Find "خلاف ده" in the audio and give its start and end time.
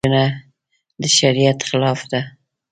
1.69-2.21